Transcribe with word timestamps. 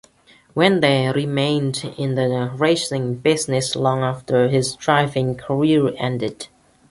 Wente 0.55 1.13
remained 1.13 1.93
in 1.95 2.15
the 2.15 2.51
racing 2.55 3.13
business 3.17 3.75
long 3.75 4.01
after 4.01 4.47
his 4.47 4.75
driving 4.75 5.35
career 5.35 5.93
ended. 5.95 6.47